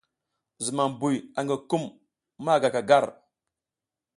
[0.63, 1.83] Zumam buy angi kum
[2.43, 3.05] ma gaka gar.